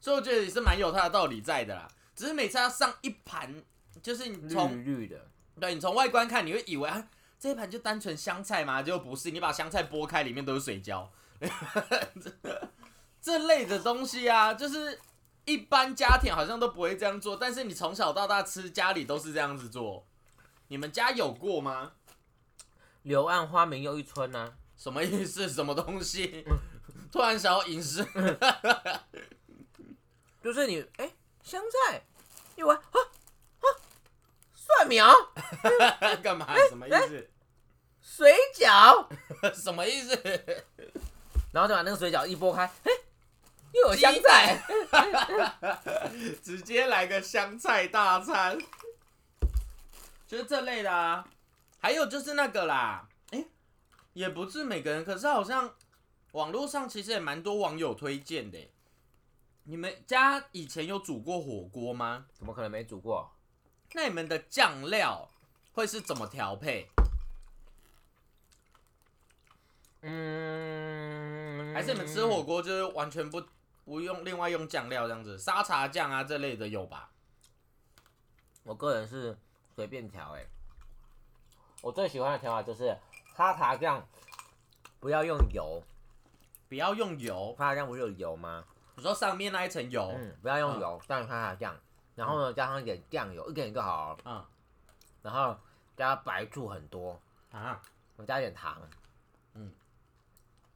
[0.00, 3.62] 所以我觉得也是蛮有它的道理在的啦，只是每次要上一盘，
[4.02, 5.28] 就是你从绿绿的，
[5.60, 7.06] 对你从外观看，你会以为啊，
[7.38, 8.82] 这一盘就单纯香菜吗？
[8.82, 11.06] 结果不是，你把香菜剥开，里面都是水饺。
[12.20, 12.32] 这
[13.20, 14.98] 这类的东西啊，就是
[15.44, 20.06] 一般家庭好像都不会这样做，但是你从小到大吃，家里都是这样子做。
[20.68, 21.92] 你们家有过吗？
[23.02, 25.48] 柳暗花明又一村啊呢、什么意思？
[25.48, 26.44] 什么东西？
[27.10, 28.06] 突然想要饮食，
[30.44, 31.10] 就是你哎、
[31.42, 32.02] 香菜，
[32.54, 33.64] 一闻啊啊，
[34.54, 35.10] 蒜苗，
[36.22, 36.54] 干嘛？
[36.68, 37.30] 什么意思？
[38.02, 39.08] 水饺，
[39.56, 40.14] 什么意思？
[41.50, 42.92] 然后就把那个水饺一剥开，哎、
[43.72, 44.62] 又有香菜，
[46.44, 48.58] 直接来个香菜大餐，
[50.26, 51.26] 就是这类的啊。
[51.80, 53.13] 还有就是那个啦，哎、
[54.14, 55.74] 也不是每个人，可是好像
[56.32, 58.70] 网络上其实也蛮多网友推荐的欸。
[59.64, 62.26] 你们家以前有煮过火锅吗？
[62.32, 63.30] 怎么可能没煮过？
[63.92, 65.28] 那你们的酱料
[65.72, 66.88] 会是怎么调配？
[70.02, 73.42] 嗯，还是你们吃火锅就是完全不
[73.84, 77.10] 不用另外用酱料这样子，沙茶酱啊这类的有吧？
[78.64, 79.36] 我个人是
[79.74, 80.46] 随便调哎、
[81.82, 82.96] 我最喜欢的调法就是
[83.36, 84.06] 沙茶酱，
[85.00, 85.82] 不要用油，
[86.68, 87.54] 不要用油。
[87.58, 88.64] 沙茶酱不是有油吗？
[88.96, 91.76] 你说上面那一层油，嗯，不要用油，蘸沙茶酱，
[92.14, 94.18] 然后呢加上一点酱油，一点就好了。
[94.24, 94.44] 嗯
[95.22, 95.56] 然后
[95.96, 97.18] 加白醋很多，
[97.50, 97.80] 啊，
[98.16, 98.78] 我加一点糖，
[99.54, 99.72] 嗯，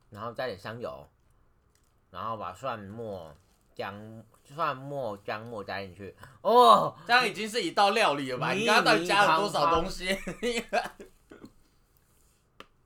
[0.09, 1.07] 然后加点香油，
[2.11, 3.31] 然后把蒜末、
[3.75, 6.17] 姜、蒜末、姜末加进去。
[6.41, 8.53] 哦，这样已经是一道料理了吧？
[8.53, 10.19] 你刚刚到底加了多少迷东西？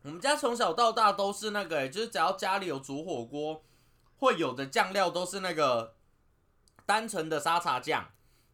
[0.02, 3.62] 我们家从小到大都是那个、欸，就是只要家里有煮火锅，
[4.18, 5.94] 会有的酱料都是那个
[6.84, 8.04] 单纯的沙茶酱，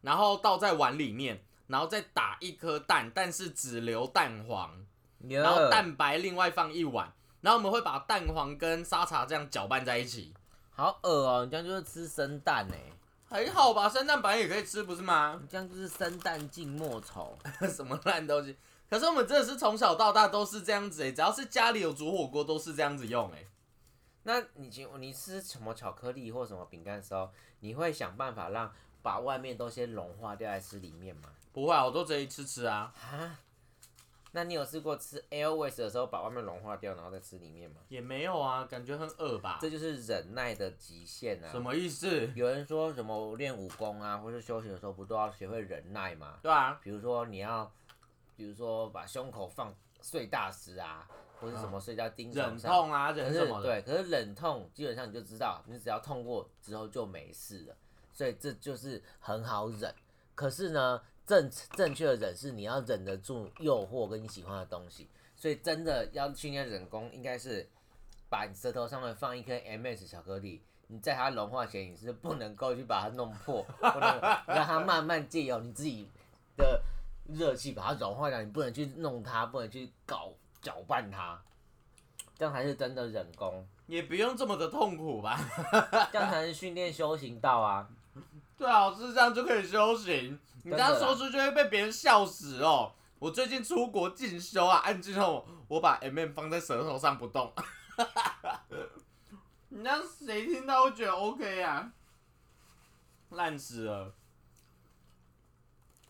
[0.01, 4.85] 然后倒在碗里面，然后再打一颗蛋，但是只留蛋黄，
[5.27, 10.33] 然然后蛋白另外放一碗，然后我们会把蛋黄跟沙茶酱搅拌在一起。
[10.69, 12.93] 好恶哦、你这样就是吃生蛋哎、
[13.27, 15.37] 还好吧，生蛋白也可以吃，不是吗？
[15.41, 17.37] 你这样就是生蛋净末丑。
[17.67, 18.55] 什么烂东西？
[18.89, 23.45] 可是我们真的是从小到大都是这样子哎、只要是家里有煮火锅都是这样子用哎、
[24.23, 28.71] 那你请你吃什么巧克力或什么饼干的时候，你会想办法让
[29.01, 31.29] 把外面都先融化掉再吃里面吗？
[31.53, 33.39] 不会啊，我都直接吃吃啊，啊？
[34.31, 37.77] 那你有试过吃 Airways 的时候把外面融化掉，然后再吃里面吗？
[37.87, 39.57] 也没有啊，感觉很恶吧？
[39.59, 41.49] 这就是忍耐的极限啊！
[41.51, 42.31] 什么意思？
[42.35, 46.37] 有人说什么练武功啊，或是休息的时候不都要学会忍耐吗？
[46.43, 47.71] 对啊，比如说你要，
[48.39, 51.05] 比如说把胸口放碎大石啊，
[51.41, 52.57] 或是什么碎到钉上。
[52.57, 53.63] 痛啊，可是忍什么的？
[53.63, 57.75] 对，可是忍痛基本上你就知道，你只要痛过之后就没事了，
[58.13, 59.93] 所以这就是很好忍。
[60.35, 67.69] 可是呢，正正确的忍是你要忍得住诱惑跟你喜欢的东西，所以真的要训练忍功，应该是
[68.29, 70.63] 把你舌头上面放一颗 MS 巧克力。
[70.87, 76.07] 你在它融化前，你是不能够去把它弄破，不能让它慢慢借由你自己
[76.55, 76.81] 的
[77.33, 78.41] 热气把它融化掉。
[78.41, 81.39] 你不能去弄它，不能去搞搅拌它，
[82.37, 83.67] 这样才是真的人工。
[83.87, 85.39] 也不用这么的痛苦吧？
[86.11, 87.89] 这样才能训练修行道啊！
[88.57, 90.39] 对啊，是这样就可以修行。
[90.63, 92.93] 你这样说出去会被别人笑死哦。
[93.17, 97.51] 我最近出国进修啊，按之后我把 M M 放在舌头上不动。
[99.69, 101.91] 你这样谁听到会觉得 OK 啊？
[103.29, 104.13] 烂死了。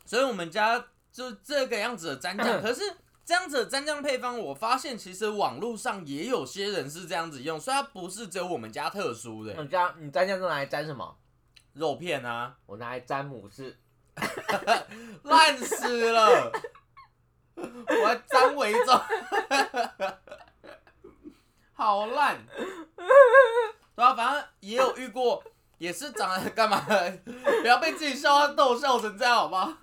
[0.05, 0.85] 所以我们家
[1.19, 2.81] 就这个样子的蘸酱，可是
[3.25, 11.17] 这样子的蘸酱配方，我发现其实网络上也有些人是这样子用，所以它不是只有我们家特殊的、你家你蘸酱是拿来蘸什么？
[11.73, 12.55] 肉片啊。
[12.65, 13.77] 我拿来蘸母翅。
[15.23, 16.51] 烂死了！
[17.55, 19.01] 我还张维忠，
[21.75, 22.37] 好烂。
[23.93, 25.43] 对啊，反正也有遇过，
[25.79, 26.81] 也是长得干嘛？
[27.61, 29.73] 不要被自己笑话逗笑成这样，好不好？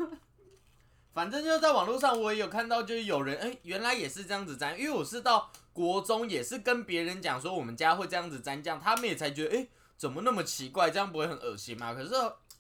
[1.17, 11.95] 反正就是在网络上，我也有看到，就是有人哎、原来也是这样子沾，因为我是到国中也是跟别人讲说我们家会这样子沾酱，他们也才觉得哎、怎么那么奇怪，这样不会很恶心吗？
[11.95, 12.11] 可是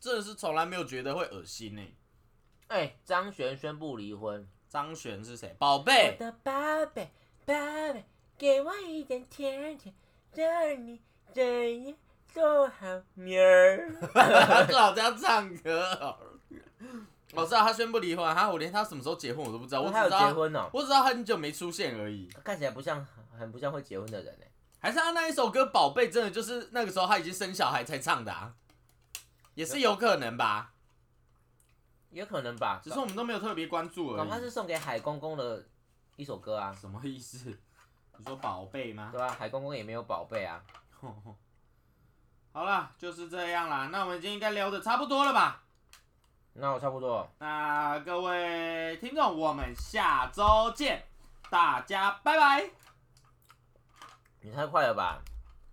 [0.00, 1.82] 真的是从来没有觉得会恶心呢、
[2.68, 4.48] 哎、张悬宣布离婚。
[4.70, 5.54] 张悬是谁？
[5.58, 6.52] 宝贝我，的宝
[6.94, 7.10] 贝，
[7.44, 7.54] 宝
[7.92, 8.04] 贝，
[8.38, 9.94] 给我一点甜甜，
[10.34, 10.98] 让你
[11.34, 11.94] 这样
[12.32, 13.92] 多好命儿。
[14.66, 16.16] 最好这样唱歌哦。
[17.36, 22.28] 我知道他宣布离婚，哈，我连他什么时候结婚我都不知道，我只他有知道结婚哦、我只知道他很久没出现而已。
[22.44, 23.06] 看起来不像，
[23.38, 28.54] 很不像会结婚的人哎、还是他那一首歌《宝贝》真的就是那个时候他已经生小孩才唱的啊，
[29.54, 30.72] 也是有可能吧，
[32.10, 32.80] 有可能吧？
[32.82, 34.16] 只是我们都没有特别关注而已。
[34.16, 35.66] 搞他是送给海公公的
[36.16, 37.58] 一首歌啊，什么意思？
[38.18, 39.10] 你说宝贝吗？
[39.12, 40.62] 对吧、海公公也没有宝贝啊。
[42.52, 43.88] 好啦，就是这样啦。
[43.92, 45.62] 那我们今天应该聊的差不多了吧？
[46.58, 51.04] 那我差不多，那各位听众，我们下周见，
[51.50, 52.70] 大家拜拜。
[54.40, 55.20] 你太快了吧？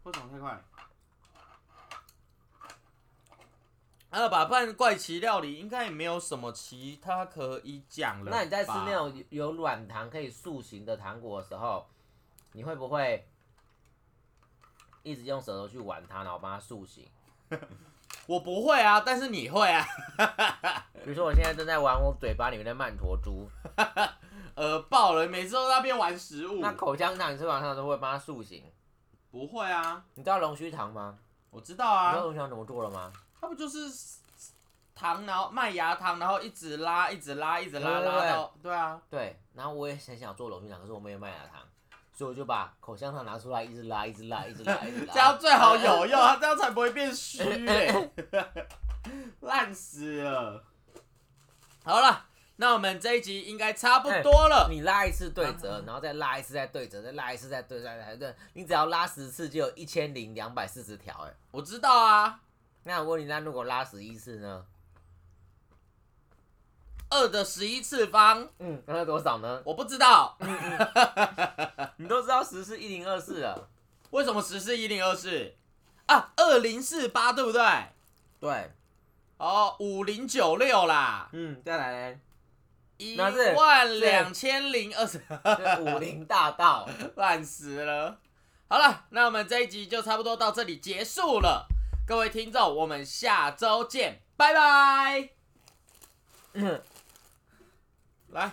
[0.04, 0.62] 为什么太快？
[4.10, 8.30] 还有吧，不然怪奇料理应该也没有什么其他可以讲了。
[8.30, 11.88] 那你在吃那种有软糖可以塑形的糖果的时候，
[12.52, 13.26] 你会不会
[15.02, 17.10] 一直用舌头去玩它，然后帮它塑形？
[18.28, 19.86] 我不会啊，但是你会啊。
[21.04, 23.50] 比如说我现在正在玩我嘴巴里面的曼陀珠，
[24.56, 26.62] 呃，爆了，每次都在那边玩食物。
[26.62, 28.64] 那口香糖你吃完它都会帮它塑形。
[29.30, 31.18] 不会啊，你知道龙须糖吗？
[31.50, 33.12] 我知道啊你知道啊，龙须糖怎么做的吗？
[33.42, 33.80] 它不就是
[34.96, 41.62] 糖，然后麦芽糖，然后一直拉，一直拉，一直拉，对对对拉到，对啊，对，然后我也很想做龙须糖，可是我没有麦芽糖，
[42.16, 45.14] 所以我就把口香糖拿出来，一直拉，一直拉，一直拉，一直拉。
[45.14, 48.12] 这样最好有用啊，这样才不会变虚哎、
[49.42, 50.64] 烂死了。
[51.84, 54.68] 好了，那我们这一集应该差不多了。
[54.70, 62.42] 你拉一次对折，然后再拉一次再对折，再拉一次再对折，再对，你只要拉十次就有一千零两百四十条，哎，我知道啊。
[62.84, 64.66] 那我问你，那如果拉十一次呢？
[67.14, 69.62] 二的十一次方，嗯，那是多少呢？
[69.64, 70.36] 我不知道。
[71.98, 73.70] 你都知道十是一零二四了，
[74.10, 75.54] 为什么十是一零二四
[76.08, 76.32] 啊？
[76.36, 77.62] 二零四八对不对？
[78.40, 78.72] 对，
[79.38, 81.30] 哦，五零九六啦。
[81.32, 82.20] 嗯，再来嘞，
[82.98, 83.16] 一
[83.56, 86.90] 万两千零二十，这武林大道。
[87.16, 88.18] 烂死了。
[88.68, 91.68] 好了，那我们这一集就差不多到这里结束了。
[92.06, 95.30] 各位听众，我们下周见，拜拜。
[96.56, 96.82] 嗯，
[98.34, 98.52] 来，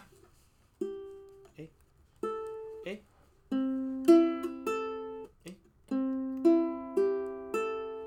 [1.56, 1.70] 诶
[2.84, 3.02] 诶
[5.34, 5.50] 诶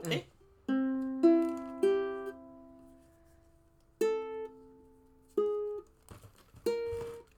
[0.03, 0.25] 诶，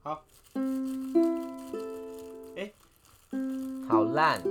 [0.04, 0.22] 好，
[2.58, 2.74] 诶，
[3.88, 4.42] 好烂，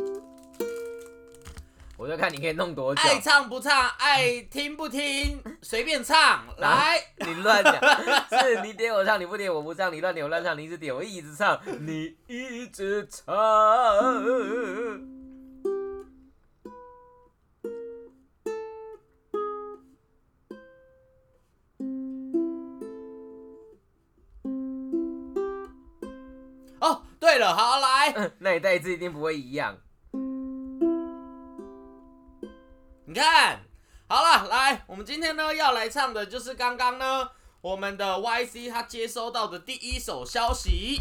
[1.96, 3.00] 我就看你可以弄多久。
[3.02, 7.00] 爱唱不唱，爱听不听， 随便唱，来。
[7.18, 7.74] 你乱讲，
[8.42, 13.34] 是你点我唱，你不点我不唱，你乱点我乱唱，你一直点我一直唱，你一直唱。
[26.80, 29.78] 哦，对了，好来， 那你带一次一定不会一样。
[33.14, 33.60] 你看，
[34.08, 37.28] 好了，来，我们今天呢要来唱的就是刚刚呢
[37.60, 40.98] 我们的 YC 他接收到的第一手消息，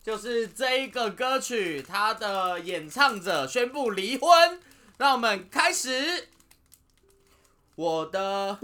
[0.00, 4.60] 就是这一个歌曲他的演唱者宣布离婚。
[4.96, 6.28] 让我们开始，
[7.74, 8.56] 我的。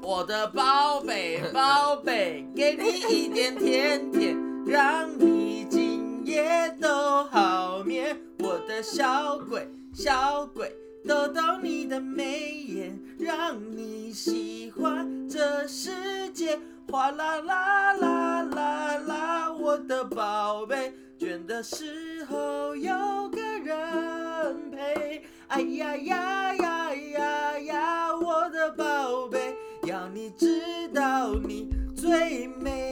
[0.00, 8.16] 我的宝贝宝贝，给你一点甜甜，让你今夜都好眠。
[8.38, 10.72] 我的小鬼小鬼，
[11.10, 16.56] 逗逗你的眉眼，让你喜欢这世界。
[16.88, 25.24] 哗啦啦啦啦啦，我的宝贝，倦的时候有个人陪。
[25.48, 29.56] 哎呀呀呀呀呀，我的宝贝。
[29.88, 32.89] 要你知道你最美。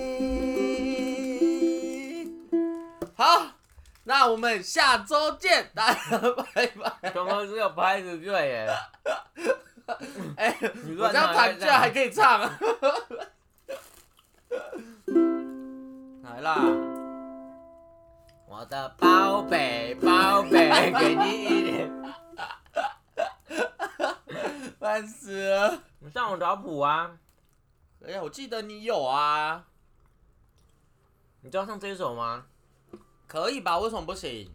[4.09, 6.19] 那我们下周见， 大家
[6.55, 7.11] 拜拜。
[7.11, 8.67] 刚刚是有拍子对耶，
[10.39, 12.59] 哎、你我这样弹居然还可以唱、啊。
[16.25, 16.57] 来啦，
[18.49, 21.93] 我的宝贝宝贝，给你一点。
[24.81, 25.83] 烦死了。
[25.99, 27.11] 你上网找谱啊？
[28.07, 29.67] 哎呀，我记得你有啊，
[31.43, 32.47] 你知道唱这一首吗？
[33.29, 33.79] 可以吧？
[33.79, 34.51] 为什么不行？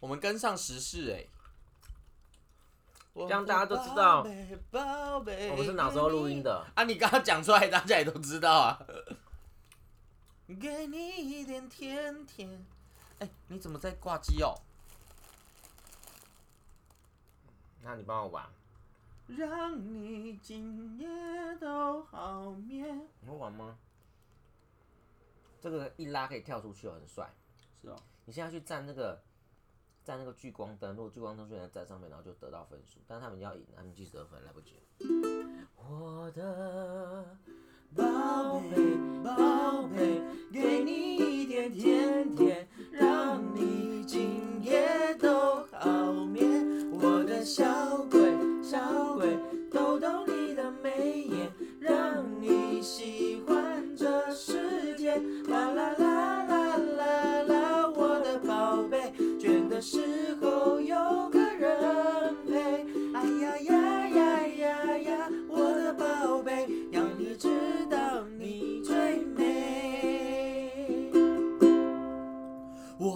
[0.00, 1.26] 我们跟上时事哎、
[3.12, 6.64] 这这样大家都知道我们是哪时候录音的？
[6.76, 6.84] 啊？
[6.84, 8.80] 你刚刚讲出来，大家也都知道啊。
[10.60, 12.64] 给你一点甜甜。
[13.18, 14.54] 哎、你怎么在挂机哦？
[17.82, 18.46] 那你帮我玩。
[19.26, 23.08] 让你今夜都好眠。
[23.20, 23.76] 你会玩吗？
[25.60, 27.28] 这个一拉可以跳出去，很帅。
[27.88, 27.96] 是哦。
[28.26, 29.18] 你现在去站那个
[30.04, 34.80] 站那个聚光灯，如果聚光灯虽然在上面，然后就得到分数，但他们要赢，他们即使得分来不及。
[35.76, 37.24] 我的
[37.96, 38.76] 宝贝
[39.24, 40.20] 宝贝，
[40.52, 46.90] 给你一点甜甜，让你今夜都好眠。
[46.92, 48.20] 我的小鬼
[48.62, 49.38] 小鬼，
[49.70, 55.16] 逗逗你的眉眼，让你喜欢这世界。
[55.48, 55.97] 啦啦啦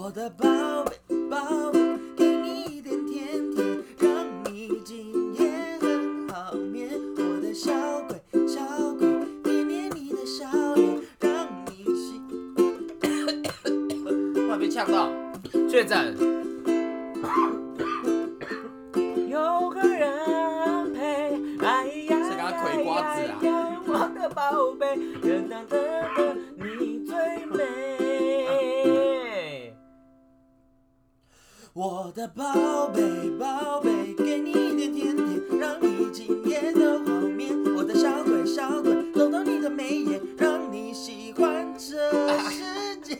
[0.03, 0.45] 我的宝
[0.83, 0.91] 贝
[1.29, 1.79] 宝贝，
[2.17, 3.25] 给你一点甜
[3.55, 3.65] 甜，
[3.99, 5.49] 让你今夜
[5.79, 6.89] 很好眠。
[7.15, 7.71] 我的小
[8.09, 8.59] 鬼小
[8.99, 9.07] 鬼，
[9.45, 10.43] 捏捏你的笑
[10.75, 12.21] 脸，让你喜。
[14.45, 15.09] 快被呛到！
[15.69, 15.97] 确诊。
[19.29, 25.79] 有个人陪，哎呀谁给他葵瓜子啊呀呀我的宝贝，噔噔噔
[31.75, 33.01] 我的宝贝，
[33.39, 37.49] 宝贝，给你一点甜甜，让你今夜的画面。
[37.75, 43.17] 我的小鬼，小鬼，走到你的眉眼，让你喜欢这世界。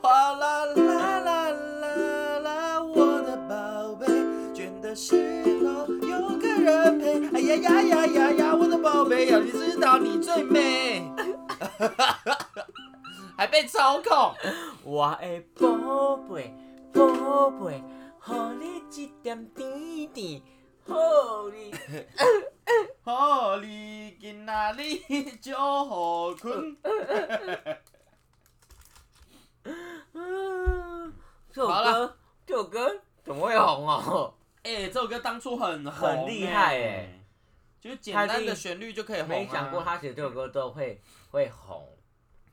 [0.00, 4.06] 哗啦啦啦啦啦，我的宝贝，
[4.54, 7.26] 倦的时候有个人陪。
[7.36, 11.02] 哎呀呀呀呀呀，我的宝贝呀，你知道你最美。
[13.36, 14.34] 还被操控，
[14.84, 15.42] 我爱。
[19.28, 20.42] 点甜甜，
[20.86, 21.74] 互你。
[23.02, 26.74] 好你今仔日就好困。
[30.14, 31.12] 嗯，
[31.52, 32.16] 这首歌，
[32.46, 34.34] 这首歌怎么会红哦？
[34.62, 37.20] 哎、这首歌当初很很厉害哎、
[37.78, 39.28] 就是简单的旋律就可以红、啊。
[39.28, 41.86] 没想过他写这首歌都会会红。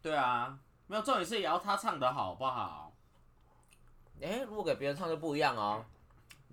[0.01, 2.91] 对啊，没有重点是也要他唱的好不好？
[4.21, 5.85] 哎、如果给别人唱就不一样哦。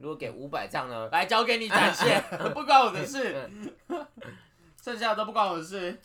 [0.02, 1.08] 如果给伍佰唱呢？
[1.12, 2.20] 来交给你展现，
[2.52, 3.48] 不关我的事，
[4.82, 6.00] 剩下的都不关我的事。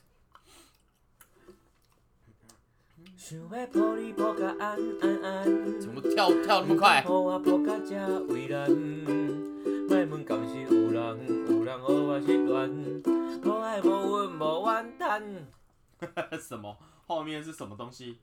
[3.18, 7.02] 想要抱你抱甲安安安，怎么跳跳那么快？
[7.02, 13.04] 抱我抱甲这为难，莫问敢是有人，有人予我失恋，
[13.44, 15.48] 无爱无阮无怨叹。
[16.40, 16.78] 什么？
[17.08, 18.20] 后面是什么东西？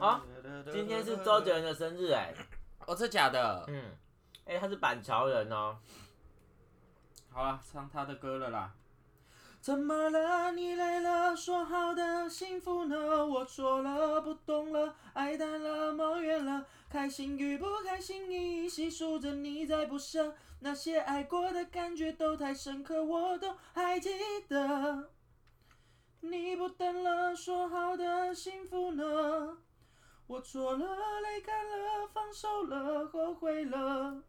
[0.00, 0.22] 啊
[0.72, 2.32] 今天是周杰伦的生日哎，
[2.86, 3.64] 哦，这假的？
[3.68, 3.92] 嗯，
[4.46, 5.76] 哎、他是板桥人哦。
[7.30, 8.72] 好了，唱他的歌了啦。
[9.60, 10.52] 怎么了？
[10.52, 11.36] 你累了？
[11.36, 13.26] 说好的幸福呢？
[13.26, 20.34] 我错了，不懂了，爱淡了，梦远了，开心与不开心一细数着，你在不舍。
[20.60, 24.10] 那些爱过的感觉都太深刻，我都还记
[24.48, 25.10] 得。
[26.20, 29.58] 你不等了，说好的幸福呢？
[30.26, 34.22] 我错了，泪干了，放手了，后悔了。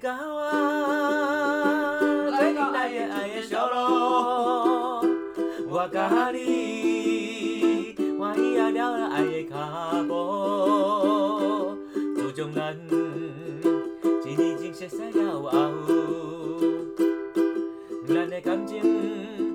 [0.00, 0.40] 你甲我
[2.30, 3.74] 最近来的爱的小路，
[5.68, 9.54] 我甲你欢喜啊了了爱的脚
[10.08, 11.76] 步，
[12.16, 12.74] 自从咱
[14.24, 15.50] 一年前熟识了后，
[18.08, 19.49] 咱的感情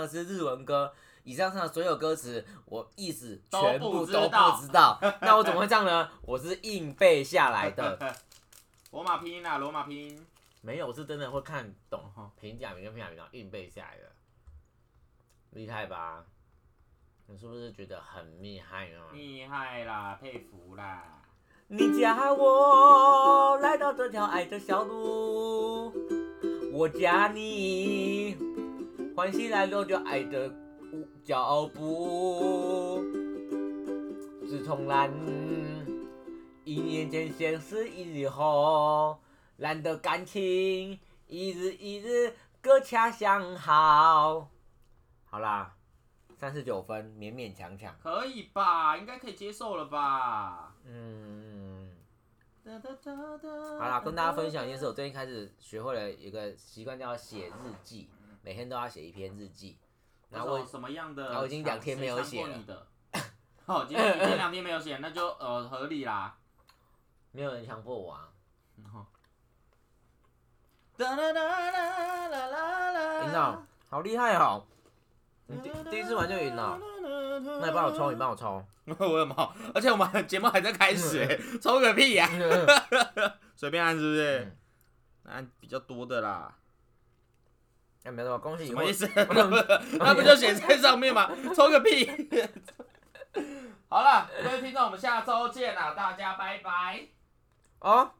[0.00, 0.92] 唱的是日文歌，
[1.24, 6.08] 以上唱的所有歌词我意思全部都不知道 那我怎么会这样呢？
[6.22, 7.98] 我是硬背下来的。
[8.92, 10.26] 罗马拼音啊，罗马拼音。
[10.62, 14.10] 没有，我是真的会看懂哈，平假名跟平假名然后硬背下来的，
[15.50, 16.24] 厉害吧？
[17.26, 18.98] 你是不是觉得很厉害呢？
[19.12, 21.22] 厉害啦，佩服啦！
[21.68, 25.92] 你加我来到这条爱的小路，
[26.72, 28.36] 我加你，
[29.16, 30.50] 欢喜来了就爱的
[31.24, 33.02] 脚步。
[34.46, 35.12] 自从咱
[36.64, 39.18] 一年前相识以后，
[39.58, 44.48] 咱的感情一日一日搁恰相好。
[45.26, 45.76] 好啦，
[46.36, 47.94] 三十九分，勉勉强强。
[48.02, 48.96] 可以吧？
[48.96, 50.74] 应该可以接受了吧？
[50.86, 51.90] 嗯。
[52.62, 53.48] 哒哒哒哒
[53.78, 58.08] 好啦，跟大家分享一件事，我最近开始学会了一个习惯，叫写日记，
[58.42, 59.78] 每天都要写一篇日记。
[60.30, 62.86] 然后我什么样的然后我已经两天没有写了的。
[63.66, 66.36] 哦，今天已经两天没有写，那就呃合理啦。
[67.32, 68.28] 没有人强迫我啊。
[68.82, 69.04] 然后，
[70.96, 74.64] 哒啦啦啦啦啦啦赢了，好厉害哦！
[75.46, 76.78] 你第第一次玩就赢了，
[77.60, 78.64] 那你帮我抽，你帮我抽。
[78.98, 82.28] 我有毛，而且我们节目还在开始、欸， 抽个屁呀、
[83.54, 84.40] 随便按是不是
[85.24, 85.32] 嗯？
[85.32, 86.56] 按比较多的啦，
[88.04, 89.06] 哎，没什么，恭喜你获什么意思？
[89.98, 91.30] 那不就写在上面吗？
[91.54, 92.08] 抽个屁！
[93.88, 97.08] 好了，各位听众，我们下周见啦，大家拜拜。
[97.80, 98.12] 哦！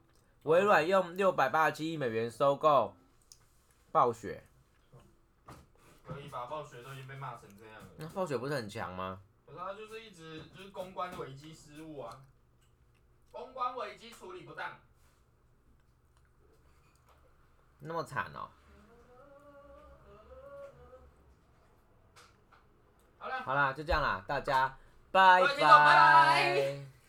[0.42, 2.94] 微软用六百八十七亿美元收购
[3.92, 4.42] 暴雪，
[6.06, 6.46] 可以吧？
[6.46, 9.20] 暴雪都已经被骂成这样了，那暴雪不是很强吗？
[9.46, 12.22] 可是他就是一直就是公关危机失误啊，
[13.30, 14.78] 公关危机处理不当。
[17.80, 18.48] 那么惨哦。
[23.20, 23.34] 好了。
[23.44, 24.74] 好啦，就这样啦，大家
[25.12, 26.99] 拜各位听众拜拜拜